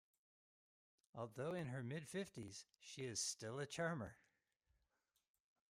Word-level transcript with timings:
Although 1.13 1.53
in 1.53 1.67
her 1.67 1.83
mid-fifties, 1.83 2.65
she 2.79 3.03
is 3.05 3.19
still 3.19 3.59
a 3.59 3.67
charmer. 3.67 4.17